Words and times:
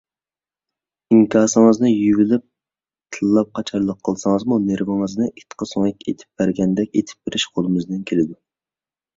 ئىنكاسىڭىزنى 1.15 1.91
يۇيۇۋېلىپ 1.91 2.45
تىللاپ 3.17 3.51
قاچارلىق 3.59 3.99
قىلسىڭىزمۇ 4.09 4.59
نېسىۋېڭىزنى 4.65 5.29
ئىتقا 5.33 5.69
سۆڭەك 5.73 6.05
ئېتىپ 6.09 6.43
بەرگەندەك 6.43 6.99
ئېتىپ 7.01 7.23
بېرىش 7.29 7.47
قولىمىزدىن 7.59 8.05
كېلىدۇ. 8.13 8.39